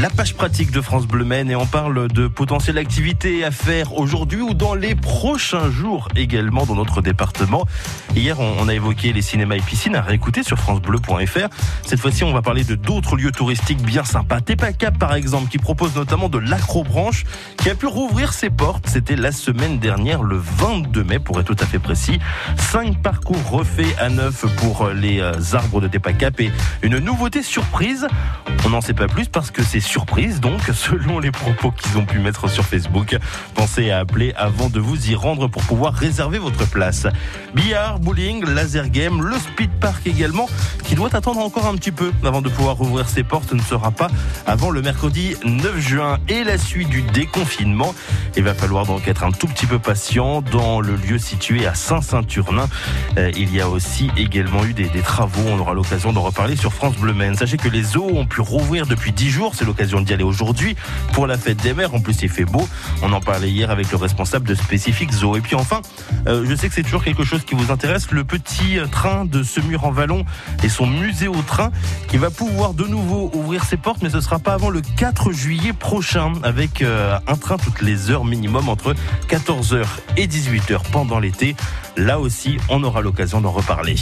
La 0.00 0.10
page 0.10 0.34
pratique 0.34 0.72
de 0.72 0.80
France 0.80 1.06
Bleu 1.06 1.24
Maine 1.24 1.50
et 1.50 1.54
on 1.54 1.66
parle 1.66 2.08
de 2.08 2.26
potentielles 2.26 2.78
activités 2.78 3.44
à 3.44 3.52
faire 3.52 3.96
aujourd'hui 3.96 4.40
ou 4.40 4.52
dans 4.52 4.74
les 4.74 4.96
prochains 4.96 5.70
jours 5.70 6.08
également 6.16 6.66
dans 6.66 6.74
notre 6.74 7.00
département. 7.00 7.64
Hier, 8.16 8.38
on 8.40 8.66
a 8.66 8.74
évoqué 8.74 9.12
les 9.12 9.22
cinémas 9.22 9.54
et 9.54 9.60
piscines 9.60 9.94
à 9.94 10.02
réécouter 10.02 10.42
sur 10.42 10.58
francebleu.fr. 10.58 11.48
Cette 11.86 12.00
fois-ci, 12.00 12.24
on 12.24 12.32
va 12.32 12.42
parler 12.42 12.64
de 12.64 12.74
d'autres 12.74 13.16
lieux 13.16 13.30
touristiques 13.30 13.82
bien 13.82 14.02
sympas. 14.02 14.40
Tepacap, 14.40 14.98
par 14.98 15.14
exemple, 15.14 15.48
qui 15.48 15.58
propose 15.58 15.94
notamment 15.94 16.28
de 16.28 16.38
l'acrobranche, 16.38 17.24
qui 17.58 17.70
a 17.70 17.76
pu 17.76 17.86
rouvrir 17.86 18.32
ses 18.32 18.50
portes. 18.50 18.88
C'était 18.88 19.16
la 19.16 19.30
semaine 19.30 19.78
dernière, 19.78 20.24
le 20.24 20.38
22 20.38 21.04
mai, 21.04 21.18
pour 21.20 21.38
être 21.38 21.46
tout 21.46 21.62
à 21.62 21.66
fait 21.66 21.78
précis. 21.78 22.18
Cinq 22.56 23.00
parcours 23.00 23.48
refaits 23.48 23.96
à 24.00 24.08
neuf 24.08 24.44
pour 24.56 24.88
les 24.88 25.20
euh, 25.20 25.34
arbres 25.52 25.80
de 25.80 25.86
Tepacap 25.86 26.40
et 26.40 26.50
une 26.82 26.98
nouveauté 26.98 27.44
surprise. 27.44 28.08
On 28.66 28.70
n'en 28.70 28.80
sait 28.80 28.94
pas 28.94 29.06
plus 29.06 29.26
parce 29.26 29.50
que 29.50 29.62
c'est 29.62 29.83
surprise, 29.84 30.40
donc, 30.40 30.60
selon 30.74 31.18
les 31.18 31.30
propos 31.30 31.70
qu'ils 31.70 31.98
ont 31.98 32.04
pu 32.04 32.18
mettre 32.18 32.48
sur 32.48 32.64
Facebook. 32.64 33.16
Pensez 33.54 33.90
à 33.90 33.98
appeler 34.00 34.32
avant 34.36 34.68
de 34.70 34.80
vous 34.80 35.10
y 35.10 35.14
rendre 35.14 35.48
pour 35.48 35.62
pouvoir 35.62 35.94
réserver 35.94 36.38
votre 36.38 36.68
place. 36.68 37.06
Billard, 37.54 38.00
bowling, 38.00 38.44
laser 38.44 38.88
game, 38.88 39.22
le 39.22 39.36
speed 39.38 39.70
park 39.80 40.06
également, 40.06 40.48
qui 40.84 40.94
doit 40.94 41.14
attendre 41.14 41.40
encore 41.40 41.66
un 41.66 41.74
petit 41.76 41.92
peu 41.92 42.12
avant 42.24 42.42
de 42.42 42.48
pouvoir 42.48 42.76
rouvrir 42.76 43.08
ses 43.08 43.22
portes. 43.22 43.52
Ne 43.52 43.62
sera 43.62 43.90
pas 43.90 44.08
avant 44.46 44.70
le 44.70 44.82
mercredi 44.82 45.34
9 45.44 45.78
juin 45.78 46.18
et 46.28 46.44
la 46.44 46.58
suite 46.58 46.88
du 46.88 47.02
déconfinement. 47.02 47.94
Il 48.36 48.44
va 48.44 48.54
falloir 48.54 48.84
donc 48.84 49.08
être 49.08 49.24
un 49.24 49.30
tout 49.30 49.46
petit 49.46 49.66
peu 49.66 49.78
patient 49.78 50.42
dans 50.42 50.80
le 50.80 50.96
lieu 50.96 51.18
situé 51.18 51.66
à 51.66 51.74
Saint-Saint-Turnin. 51.74 52.68
Euh, 53.16 53.30
il 53.36 53.54
y 53.54 53.60
a 53.60 53.68
aussi 53.68 54.10
également 54.16 54.64
eu 54.64 54.74
des, 54.74 54.88
travaux. 55.02 55.42
On 55.46 55.58
aura 55.58 55.74
l'occasion 55.74 56.12
d'en 56.12 56.22
reparler 56.22 56.56
sur 56.56 56.72
France 56.72 56.96
Bleu 56.96 57.12
Maine. 57.12 57.34
Sachez 57.34 57.56
que 57.56 57.68
les 57.68 57.96
eaux 57.96 58.10
ont 58.14 58.26
pu 58.26 58.40
rouvrir 58.40 58.86
depuis 58.86 59.12
10 59.12 59.30
jours. 59.30 59.52
C'est 59.54 59.64
l'occasion 59.64 60.00
d'y 60.00 60.12
aller 60.12 60.24
aujourd'hui 60.24 60.76
pour 61.12 61.26
la 61.26 61.38
fête 61.38 61.62
des 61.62 61.74
mers. 61.74 61.94
En 61.94 62.00
plus, 62.00 62.22
il 62.22 62.28
fait 62.28 62.44
beau. 62.44 62.68
On 63.02 63.12
en 63.12 63.20
parlait 63.20 63.50
hier 63.50 63.70
avec 63.70 63.90
le 63.90 63.96
responsable 63.96 64.46
de 64.46 64.54
Spécifique 64.54 65.12
Zoo. 65.12 65.36
Et 65.36 65.40
puis 65.40 65.54
enfin, 65.54 65.80
euh, 66.26 66.44
je 66.48 66.54
sais 66.54 66.68
que 66.68 66.74
c'est 66.74 66.82
toujours 66.82 67.04
quelque 67.04 67.24
chose 67.24 67.44
qui 67.44 67.54
vous 67.54 67.70
intéresse. 67.70 68.10
Le 68.10 68.24
petit 68.24 68.78
train 68.90 69.24
de 69.24 69.42
Semur 69.42 69.84
en 69.84 69.90
Vallon 69.90 70.24
et 70.62 70.68
son 70.74 70.86
musée 70.88 71.28
au 71.28 71.40
train 71.42 71.70
qui 72.08 72.16
va 72.16 72.30
pouvoir 72.30 72.74
de 72.74 72.84
nouveau 72.84 73.30
ouvrir 73.32 73.62
ses 73.64 73.76
portes, 73.76 74.02
mais 74.02 74.10
ce 74.10 74.20
sera 74.20 74.40
pas 74.40 74.54
avant 74.54 74.70
le 74.70 74.80
4 74.80 75.30
juillet 75.30 75.72
prochain 75.72 76.32
avec 76.42 76.82
euh, 76.82 77.16
un 77.28 77.36
train 77.36 77.58
toutes 77.58 77.80
les 77.80 78.10
heures 78.10 78.24
minimum 78.24 78.68
entre 78.68 78.94
14h 79.28 79.84
et 80.16 80.26
18h 80.26 80.80
pendant 80.90 81.20
l'été. 81.20 81.54
Là 81.96 82.18
aussi, 82.18 82.56
on 82.68 82.82
aura 82.82 83.02
l'occasion 83.02 83.40
d'en 83.40 83.52
reparler. 83.52 83.94